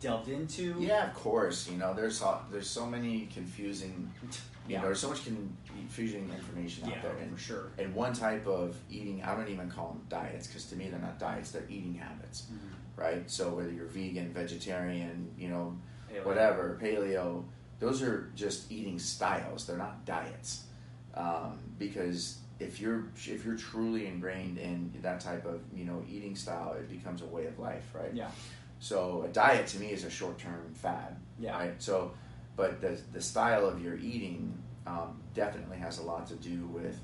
delved 0.00 0.28
into? 0.28 0.76
Yeah, 0.78 1.08
of 1.08 1.14
course. 1.14 1.68
You 1.68 1.78
know, 1.78 1.94
there's 1.94 2.18
so, 2.18 2.38
there's 2.50 2.68
so 2.68 2.86
many 2.86 3.28
confusing, 3.32 4.10
you 4.22 4.28
Yeah. 4.68 4.78
know, 4.80 4.86
there's 4.86 5.00
so 5.00 5.08
much 5.08 5.24
confusing 5.24 6.30
information 6.30 6.84
out 6.84 6.90
Yeah, 6.90 7.02
there. 7.02 7.16
And 7.16 7.32
for 7.32 7.38
sure. 7.38 7.72
And 7.78 7.94
one 7.94 8.12
type 8.12 8.46
of 8.46 8.76
eating, 8.90 9.22
I 9.22 9.34
don't 9.34 9.48
even 9.48 9.70
call 9.70 9.88
them 9.88 10.02
diets 10.08 10.46
because 10.46 10.66
to 10.66 10.76
me 10.76 10.90
they're 10.90 11.00
not 11.00 11.18
diets, 11.18 11.50
they're 11.50 11.66
eating 11.70 11.94
habits, 11.94 12.42
Mhm. 12.52 12.58
right? 12.96 13.30
So 13.30 13.54
whether 13.54 13.70
you're 13.72 13.86
vegan, 13.86 14.32
vegetarian, 14.32 15.32
you 15.38 15.48
know, 15.48 15.78
Paleo. 16.12 16.24
whatever, 16.26 16.78
paleo, 16.80 17.44
those 17.78 18.02
are 18.02 18.30
just 18.34 18.70
eating 18.70 18.98
styles. 18.98 19.66
They're 19.66 19.78
not 19.78 20.04
diets. 20.04 20.64
Um, 21.16 21.58
because 21.78 22.38
if 22.58 22.80
you're 22.80 23.04
if 23.16 23.44
you're 23.44 23.56
truly 23.56 24.06
ingrained 24.06 24.58
in 24.58 24.92
that 25.02 25.20
type 25.20 25.44
of 25.46 25.60
you 25.74 25.84
know 25.84 26.02
eating 26.08 26.36
style, 26.36 26.74
it 26.78 26.88
becomes 26.88 27.22
a 27.22 27.26
way 27.26 27.46
of 27.46 27.58
life, 27.58 27.94
right? 27.94 28.12
Yeah. 28.14 28.30
So 28.78 29.22
a 29.22 29.28
diet 29.28 29.66
to 29.68 29.78
me 29.78 29.90
is 29.90 30.04
a 30.04 30.10
short 30.10 30.38
term 30.38 30.72
fad. 30.74 31.16
Yeah. 31.38 31.56
Right. 31.56 31.82
So, 31.82 32.12
but 32.56 32.80
the 32.80 32.98
the 33.12 33.20
style 33.20 33.66
of 33.66 33.82
your 33.82 33.96
eating 33.96 34.56
um, 34.86 35.20
definitely 35.34 35.78
has 35.78 35.98
a 35.98 36.02
lot 36.02 36.26
to 36.28 36.34
do 36.34 36.66
with 36.66 36.98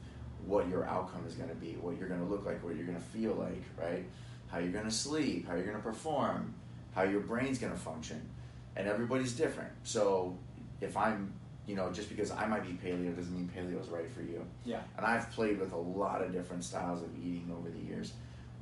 what 0.47 0.69
your 0.69 0.85
outcome 0.85 1.25
is 1.27 1.35
going 1.35 1.49
to 1.49 1.55
be, 1.55 1.73
what 1.81 1.97
you're 1.99 2.09
going 2.09 2.21
to 2.21 2.27
look 2.27 2.45
like, 2.45 2.63
what 2.65 2.75
you're 2.75 2.87
going 2.87 2.99
to 2.99 3.05
feel 3.05 3.35
like, 3.35 3.63
right? 3.81 4.05
How 4.49 4.59
you're 4.59 4.73
going 4.73 4.85
to 4.85 4.91
sleep, 4.91 5.47
how 5.47 5.55
you're 5.55 5.65
going 5.65 5.77
to 5.77 5.83
perform, 5.83 6.55
how 6.95 7.03
your 7.03 7.21
brain's 7.21 7.59
going 7.59 7.73
to 7.73 7.79
function, 7.79 8.29
and 8.77 8.89
everybody's 8.89 9.33
different. 9.33 9.71
So, 9.85 10.37
if 10.81 10.97
I'm 10.97 11.33
you 11.67 11.77
know, 11.77 11.91
just 11.93 12.09
because 12.09 12.31
I 12.33 12.47
might 12.47 12.65
be 12.65 12.73
paleo 12.73 13.15
doesn't 13.15 13.35
mean 13.35 13.49
paleo 13.57 13.81
is 13.81 13.89
right 13.89 14.11
for 14.11 14.23
you. 14.23 14.45
Yeah. 14.65 14.81
And 14.97 15.07
I've 15.07 15.31
played 15.31 15.61
with 15.61 15.73
a 15.73 15.77
lot 15.79 16.21
of 16.23 16.33
different 16.33 16.65
styles 16.65 17.03
of 17.03 17.09
eating 17.19 17.55
over 17.57 17.71
the 17.71 17.79
years. 17.79 18.13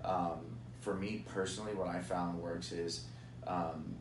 Um, 0.04 0.40
for 0.80 0.94
me 0.94 1.24
personally, 1.28 1.72
what 1.74 1.88
I 1.88 2.00
found 2.00 2.40
works 2.40 2.72
is 2.72 3.04
um, 3.46 3.94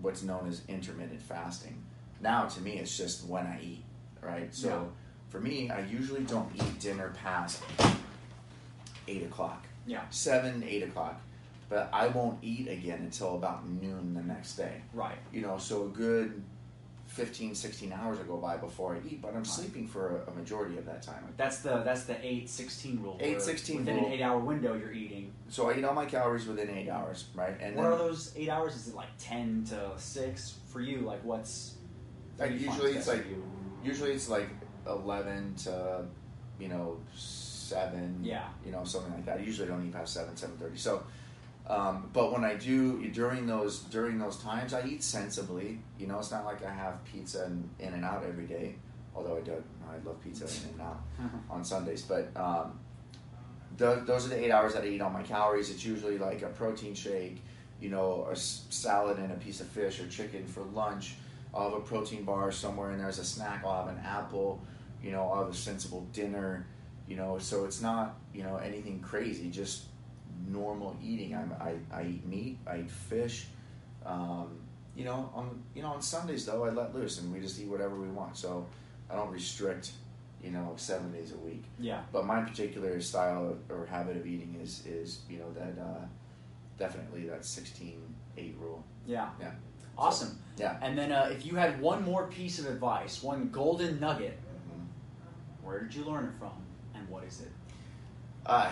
what's 0.00 0.22
known 0.22 0.46
as 0.48 0.62
intermittent 0.68 1.20
fasting. 1.22 1.82
Now, 2.20 2.46
to 2.46 2.60
me, 2.60 2.78
it's 2.78 2.96
just 2.96 3.26
when 3.26 3.46
I 3.46 3.60
eat, 3.62 3.84
right? 4.22 4.54
So, 4.54 4.68
Yeah. 4.68 4.84
for 5.28 5.40
me, 5.40 5.70
I 5.70 5.80
usually 5.80 6.22
don't 6.22 6.50
eat 6.54 6.80
dinner 6.80 7.12
past 7.20 7.62
eight 9.08 9.22
o'clock, 9.24 9.66
Yeah. 9.86 10.02
seven, 10.10 10.62
eight 10.62 10.82
o'clock, 10.82 11.20
but 11.68 11.88
I 11.92 12.08
won't 12.08 12.38
eat 12.42 12.68
again 12.68 13.00
until 13.00 13.34
about 13.36 13.68
noon 13.68 14.14
the 14.14 14.22
next 14.22 14.56
day. 14.56 14.82
Right. 14.92 15.18
You 15.32 15.42
know, 15.42 15.58
so 15.58 15.84
a 15.86 15.88
good 15.88 16.42
15, 17.16 17.54
16 17.54 17.92
hours 17.94 18.18
will 18.18 18.24
go 18.26 18.36
by 18.36 18.58
before 18.58 18.94
I 18.94 18.98
eat, 19.08 19.22
but 19.22 19.34
I'm 19.34 19.44
sleeping 19.44 19.86
for 19.88 20.18
a, 20.26 20.30
a 20.30 20.34
majority 20.34 20.76
of 20.76 20.84
that 20.84 21.00
time. 21.02 21.24
That's 21.38 21.58
the 21.60 21.78
that's 21.82 22.04
the 22.04 22.16
eight 22.24 22.50
sixteen 22.50 23.02
rule. 23.02 23.16
where 23.18 23.36
8-16 23.36 23.76
within 23.78 23.96
rule. 23.96 24.06
an 24.06 24.12
eight 24.12 24.20
hour 24.22 24.38
window 24.38 24.74
you're 24.74 24.92
eating. 24.92 25.32
So 25.48 25.70
I 25.70 25.78
eat 25.78 25.84
all 25.84 25.94
my 25.94 26.04
calories 26.04 26.46
within 26.46 26.68
eight 26.70 26.90
hours, 26.90 27.28
right? 27.34 27.56
And 27.58 27.74
what 27.74 27.84
then 27.84 27.92
are 27.92 27.96
those 27.98 28.32
eight 28.36 28.50
hours? 28.50 28.76
Is 28.76 28.88
it 28.88 28.94
like 28.94 29.08
ten 29.18 29.64
to 29.70 29.92
six 29.96 30.56
for 30.68 30.80
you? 30.82 30.98
Like 31.00 31.24
what's 31.24 31.76
Like, 32.38 32.52
usually 32.52 32.92
it's 32.92 33.08
like- 33.08 33.26
you? 33.28 33.42
usually 33.82 34.12
it's 34.12 34.28
like 34.28 34.48
eleven 34.86 35.54
to 35.64 36.04
you 36.60 36.68
know 36.68 36.98
seven. 37.14 38.20
Yeah. 38.22 38.44
You 38.64 38.72
know 38.72 38.84
something 38.84 39.12
like 39.14 39.24
that. 39.24 39.38
I 39.38 39.42
usually 39.42 39.68
don't 39.68 39.84
eat 39.86 39.92
past 39.92 40.12
seven, 40.12 40.36
seven 40.36 40.56
thirty. 40.58 40.76
So, 40.76 41.02
um, 41.68 42.08
but 42.12 42.32
when 42.32 42.44
I 42.44 42.54
do 42.54 43.06
during 43.08 43.46
those 43.46 43.80
during 43.80 44.18
those 44.18 44.36
times, 44.38 44.72
I 44.74 44.84
eat 44.86 45.02
sensibly. 45.02 45.80
You 45.98 46.06
know, 46.06 46.18
it's 46.18 46.30
not 46.30 46.44
like 46.44 46.64
I 46.64 46.72
have 46.72 47.04
pizza 47.04 47.44
and 47.44 47.68
In-N-Out 47.78 48.24
every 48.28 48.46
day. 48.46 48.76
Although 49.14 49.36
I 49.38 49.40
do, 49.40 49.62
I 49.90 49.96
love 50.06 50.20
pizza 50.22 50.44
In-N-Out 50.44 51.00
on 51.50 51.64
Sundays. 51.64 52.02
But 52.02 52.30
um, 52.36 52.78
th- 53.78 54.04
those 54.06 54.26
are 54.26 54.28
the 54.30 54.44
eight 54.44 54.50
hours 54.50 54.74
that 54.74 54.84
I 54.84 54.86
eat 54.88 55.00
all 55.00 55.10
my 55.10 55.22
calories. 55.22 55.70
It's 55.70 55.84
usually 55.84 56.18
like 56.18 56.42
a 56.42 56.48
protein 56.48 56.94
shake, 56.94 57.42
you 57.80 57.88
know, 57.90 58.26
a 58.28 58.32
s- 58.32 58.66
salad 58.70 59.18
and 59.18 59.32
a 59.32 59.36
piece 59.36 59.60
of 59.60 59.66
fish 59.68 60.00
or 60.00 60.06
chicken 60.08 60.46
for 60.46 60.62
lunch. 60.62 61.14
I'll 61.54 61.70
have 61.70 61.78
a 61.78 61.82
protein 61.82 62.24
bar 62.24 62.52
somewhere, 62.52 62.90
and 62.90 63.00
there's 63.00 63.18
a 63.18 63.24
snack. 63.24 63.62
I'll 63.64 63.86
have 63.86 63.96
an 63.96 64.02
apple. 64.04 64.60
You 65.02 65.12
know, 65.12 65.22
I'll 65.30 65.44
have 65.44 65.52
a 65.52 65.56
sensible 65.56 66.06
dinner. 66.12 66.66
You 67.08 67.16
know, 67.16 67.38
so 67.38 67.64
it's 67.64 67.80
not 67.80 68.16
you 68.34 68.42
know 68.42 68.56
anything 68.56 69.00
crazy. 69.00 69.48
Just 69.50 69.84
normal 70.48 70.96
eating. 71.02 71.34
I'm, 71.34 71.52
I 71.60 71.74
I 71.94 72.02
eat 72.04 72.26
meat. 72.26 72.58
I 72.66 72.78
eat 72.80 72.90
fish. 72.90 73.46
Um, 74.04 74.58
you 74.94 75.04
know, 75.04 75.30
on 75.34 75.62
you 75.74 75.82
know 75.82 75.88
on 75.92 76.02
Sundays 76.02 76.46
though, 76.46 76.64
I 76.64 76.70
let 76.70 76.94
loose 76.94 77.20
and 77.20 77.32
we 77.32 77.40
just 77.40 77.60
eat 77.60 77.68
whatever 77.68 77.96
we 77.96 78.08
want. 78.08 78.36
So 78.36 78.66
I 79.10 79.16
don't 79.16 79.30
restrict. 79.30 79.92
You 80.42 80.50
know, 80.52 80.74
seven 80.76 81.10
days 81.12 81.32
a 81.32 81.38
week. 81.38 81.64
Yeah. 81.78 82.02
But 82.12 82.24
my 82.26 82.40
particular 82.42 83.00
style 83.00 83.56
or 83.68 83.86
habit 83.86 84.16
of 84.16 84.26
eating 84.26 84.54
is 84.62 84.84
is 84.86 85.20
you 85.28 85.38
know 85.38 85.50
that 85.54 85.80
uh, 85.82 86.04
definitely 86.78 87.26
that 87.26 87.40
16-8 87.40 87.94
rule. 88.60 88.84
Yeah. 89.06 89.30
Yeah. 89.40 89.52
Awesome. 89.98 90.38
Yeah. 90.58 90.76
And 90.82 90.96
then 90.96 91.10
uh, 91.10 91.30
if 91.32 91.46
you 91.46 91.56
had 91.56 91.80
one 91.80 92.04
more 92.04 92.26
piece 92.26 92.58
of 92.58 92.66
advice, 92.66 93.22
one 93.22 93.48
golden 93.48 93.98
nugget, 93.98 94.38
Mhm. 94.38 94.84
where 95.64 95.80
did 95.80 95.94
you 95.94 96.04
learn 96.04 96.26
it 96.26 96.34
from, 96.38 96.52
and 96.94 97.08
what 97.08 97.24
is 97.24 97.40
it? 97.40 97.50
Uh, 98.44 98.70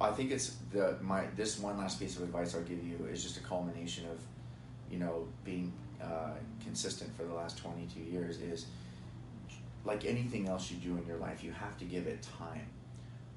I 0.00 0.10
think 0.10 0.30
it's 0.30 0.56
the 0.72 0.96
my 1.00 1.26
this 1.36 1.58
one 1.58 1.78
last 1.78 2.00
piece 2.00 2.16
of 2.16 2.22
advice 2.22 2.54
I'll 2.54 2.62
give 2.62 2.84
you 2.84 3.06
is 3.10 3.22
just 3.22 3.36
a 3.36 3.40
culmination 3.40 4.04
of, 4.06 4.18
you 4.90 4.98
know, 4.98 5.28
being 5.44 5.72
uh, 6.02 6.34
consistent 6.64 7.16
for 7.16 7.24
the 7.24 7.34
last 7.34 7.58
twenty 7.58 7.86
two 7.94 8.00
years 8.00 8.40
is 8.40 8.66
like 9.84 10.04
anything 10.04 10.48
else 10.48 10.70
you 10.70 10.76
do 10.76 10.96
in 10.96 11.06
your 11.06 11.18
life, 11.18 11.42
you 11.42 11.52
have 11.52 11.76
to 11.78 11.84
give 11.84 12.06
it 12.06 12.26
time, 12.38 12.66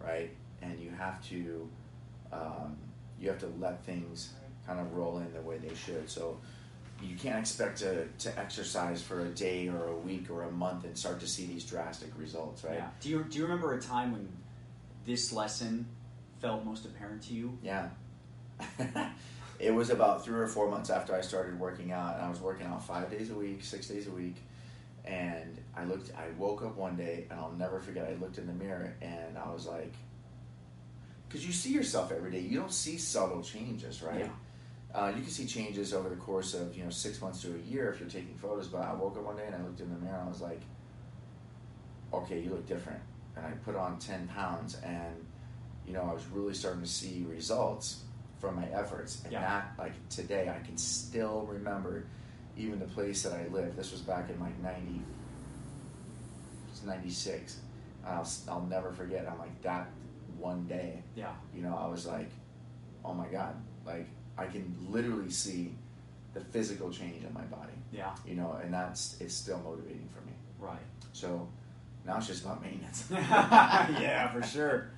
right? 0.04 0.30
And 0.62 0.80
you 0.80 0.92
have 0.92 1.24
to 1.30 1.70
um, 2.32 2.78
you 3.20 3.30
have 3.30 3.40
to 3.40 3.52
let 3.60 3.84
things 3.86 4.34
kind 4.66 4.80
of 4.80 4.94
roll 4.94 5.18
in 5.20 5.32
the 5.34 5.42
way 5.42 5.58
they 5.58 5.76
should. 5.76 6.10
So 6.10 6.38
you 7.02 7.16
can't 7.16 7.40
expect 7.40 7.80
to, 7.80 8.08
to 8.20 8.40
exercise 8.40 9.02
for 9.02 9.22
a 9.22 9.30
day 9.30 9.68
or 9.68 9.88
a 9.88 9.96
week 9.96 10.30
or 10.30 10.44
a 10.44 10.52
month 10.52 10.86
and 10.86 10.98
start 10.98 11.20
to 11.20 11.28
see 11.28 11.46
these 11.46 11.66
drastic 11.66 12.10
results, 12.18 12.64
right? 12.64 12.78
Yeah. 12.78 12.90
Do 13.02 13.10
you 13.10 13.26
do 13.30 13.38
you 13.38 13.44
remember 13.44 13.74
a 13.74 13.82
time 13.82 14.14
when 14.14 14.28
this 15.06 15.32
lesson 15.34 15.88
felt 16.40 16.64
most 16.66 16.86
apparent 16.86 17.24
to 17.24 17.34
you? 17.34 17.58
Yeah. 17.62 17.90
it 19.60 19.74
was 19.74 19.90
about 19.90 20.24
three 20.24 20.40
or 20.40 20.48
four 20.48 20.70
months 20.70 20.90
after 20.90 21.16
I 21.16 21.22
started 21.22 21.60
working 21.60 21.92
out, 21.92 22.16
and 22.16 22.26
I 22.26 22.30
was 22.30 22.40
working 22.40 22.68
out 22.68 22.86
five 22.86 23.10
days 23.12 23.30
a 23.30 23.36
week, 23.36 23.64
six 23.64 23.88
days 23.88 24.08
a 24.08 24.12
week. 24.12 24.38
And 25.04 25.60
I 25.76 25.84
looked, 25.84 26.12
I 26.16 26.30
woke 26.38 26.64
up 26.64 26.78
one 26.78 26.96
day, 26.96 27.28
and 27.30 27.40
I'll 27.40 27.54
never 27.58 27.80
forget, 27.80 28.08
I 28.08 28.16
looked 28.16 28.38
in 28.38 28.48
the 28.48 28.54
mirror, 28.54 28.96
and 29.02 29.38
I 29.38 29.52
was 29.52 29.68
like, 29.68 29.94
because 31.28 31.46
you 31.46 31.54
see 31.54 31.72
yourself 31.72 32.12
every 32.12 32.32
day, 32.32 32.40
you 32.40 32.58
don't 32.58 32.72
see 32.72 32.98
subtle 32.98 33.42
changes, 33.42 34.02
right? 34.02 34.22
Yeah. 34.22 34.30
Uh, 34.94 35.10
you 35.10 35.22
can 35.22 35.30
see 35.30 35.46
changes 35.46 35.94
over 35.94 36.08
the 36.08 36.16
course 36.16 36.54
of 36.54 36.78
you 36.78 36.84
know 36.84 36.90
six 36.90 37.22
months 37.22 37.42
to 37.42 37.54
a 37.54 37.58
year 37.70 37.92
if 37.92 38.00
you're 38.00 38.08
taking 38.08 38.34
photos. 38.36 38.70
But 38.70 38.84
I 38.84 38.94
woke 38.94 39.18
up 39.18 39.24
one 39.24 39.36
day 39.36 39.46
and 39.46 39.54
I 39.54 39.62
looked 39.62 39.82
in 39.82 39.90
the 39.90 40.00
mirror 40.00 40.16
and 40.16 40.26
I 40.26 40.30
was 40.30 40.40
like, 40.40 40.62
"Okay, 42.14 42.40
you 42.40 42.52
look 42.52 42.66
different." 42.66 43.02
And 43.36 43.46
I 43.46 43.52
put 43.66 43.76
on 43.76 44.00
ten 44.00 44.30
pounds, 44.30 44.76
and 44.76 45.26
you 45.88 45.94
know 45.94 46.02
I 46.04 46.14
was 46.14 46.26
really 46.28 46.54
starting 46.54 46.82
to 46.82 46.88
see 46.88 47.26
results 47.30 48.02
from 48.40 48.56
my 48.58 48.66
efforts. 48.74 49.24
And 49.24 49.34
Yeah. 49.34 49.42
that, 49.42 49.74
like 49.78 49.94
today, 50.10 50.50
I 50.54 50.66
can 50.66 50.78
still 50.78 51.48
remember 51.50 52.06
even 52.58 52.80
the 52.80 52.86
place 52.86 53.24
that 53.24 53.34
I 53.34 53.48
lived. 53.48 53.76
This 53.78 53.92
was 53.92 54.02
back 54.02 54.30
in 54.30 54.40
like 54.40 54.58
ninety. 54.62 55.02
It's 56.72 56.84
ninety 56.84 57.10
six. 57.10 57.60
I'll 58.06 58.22
s- 58.22 58.46
I'll 58.48 58.62
never 58.66 58.92
forget. 58.92 59.28
I'm 59.30 59.40
like 59.40 59.62
that 59.64 59.90
one 60.38 60.68
day. 60.68 61.02
Yeah. 61.16 61.34
You 61.56 61.64
know, 61.64 61.76
I 61.76 61.88
was 61.88 62.06
like, 62.06 62.30
oh 63.04 63.14
my 63.14 63.28
god, 63.28 63.56
like 63.86 64.08
I 64.38 64.46
can 64.46 64.76
literally 64.90 65.30
see 65.32 65.74
the 66.34 66.42
physical 66.42 66.90
change 66.92 67.24
in 67.24 67.34
my 67.34 67.44
body. 67.44 67.72
Yeah. 67.92 68.14
You 68.26 68.36
know, 68.36 68.60
and 68.62 68.74
that's 68.74 69.16
it's 69.22 69.34
still 69.34 69.60
motivating 69.60 70.10
for 70.14 70.22
me. 70.26 70.34
Right. 70.60 70.78
So 71.14 71.48
now 72.06 72.18
it's 72.18 72.28
just 72.28 72.44
about 72.44 72.62
maintenance. 72.62 73.06
yeah, 73.12 74.32
for 74.32 74.44
sure. 74.44 74.90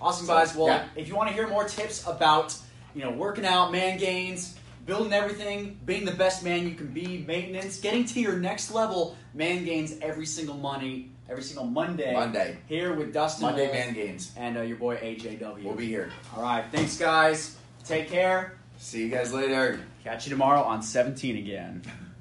Awesome, 0.00 0.26
So, 0.26 0.34
guys. 0.34 0.54
Well, 0.54 0.68
yeah. 0.68 0.84
if 0.96 1.08
you 1.08 1.14
want 1.16 1.28
to 1.28 1.34
hear 1.34 1.46
more 1.48 1.64
tips 1.64 2.06
about, 2.06 2.56
you 2.94 3.02
know, 3.02 3.10
working 3.10 3.46
out, 3.46 3.70
man 3.72 3.98
gains, 3.98 4.56
building 4.86 5.12
everything, 5.12 5.78
being 5.84 6.04
the 6.04 6.12
best 6.12 6.42
man 6.44 6.68
you 6.68 6.74
can 6.74 6.88
be, 6.88 7.24
maintenance, 7.26 7.78
getting 7.80 8.04
to 8.06 8.20
your 8.20 8.36
next 8.36 8.72
level, 8.72 9.16
man 9.34 9.64
gains 9.64 9.94
every 10.02 10.26
single 10.26 10.56
money, 10.56 11.10
every 11.28 11.42
single 11.42 11.64
Monday. 11.66 12.12
Monday. 12.12 12.58
Here 12.66 12.92
with 12.92 13.12
Dustin 13.12 13.46
Monday 13.46 13.66
Wolf 13.66 13.74
man 13.74 13.94
gains 13.94 14.32
and 14.36 14.56
uh, 14.58 14.62
your 14.62 14.76
boy 14.76 14.96
AJW. 14.96 15.62
We'll 15.62 15.74
be 15.74 15.86
here. 15.86 16.10
All 16.36 16.42
right. 16.42 16.64
Thanks, 16.72 16.96
guys. 16.98 17.56
Take 17.84 18.08
care. 18.08 18.58
See 18.78 19.02
you 19.02 19.08
guys 19.08 19.32
later. 19.32 19.80
Catch 20.02 20.26
you 20.26 20.30
tomorrow 20.30 20.62
on 20.62 20.82
17 20.82 21.36
again. 21.36 21.82